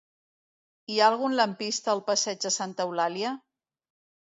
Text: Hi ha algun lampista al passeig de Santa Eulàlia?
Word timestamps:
Hi 0.93 0.97
ha 1.01 1.11
algun 1.13 1.37
lampista 1.41 1.95
al 1.95 2.03
passeig 2.11 2.43
de 2.49 2.57
Santa 2.59 2.91
Eulàlia? 2.91 3.41